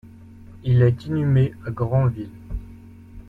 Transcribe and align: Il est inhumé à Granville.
Il 0.63 0.81
est 0.81 1.05
inhumé 1.05 1.53
à 1.63 1.69
Granville. 1.69 2.31